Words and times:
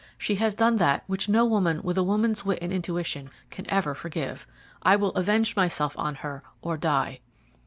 She 0.17 0.33
has 0.37 0.55
done 0.55 0.77
that 0.77 1.03
which 1.05 1.29
no 1.29 1.45
woman 1.45 1.83
with 1.83 1.95
a 1.95 2.01
woman's 2.01 2.43
wit 2.43 2.57
and 2.59 2.73
intuition 2.73 3.29
can 3.51 3.69
ever 3.69 3.93
forgive. 3.93 4.47
I 4.81 4.95
will 4.95 5.11
avenge 5.13 5.55
myself 5.55 5.95
on 5.95 6.15
her 6.25 6.41
or 6.59 6.75
die." 6.75 7.19